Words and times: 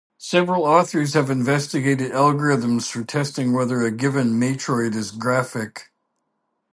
Several 0.17 0.63
authors 0.63 1.13
have 1.13 1.29
investigated 1.29 2.11
algorithms 2.11 2.89
for 2.89 3.03
testing 3.03 3.53
whether 3.53 3.83
a 3.83 3.91
given 3.91 4.29
matroid 4.29 4.95
is 4.95 5.11
graphic. 5.11 5.91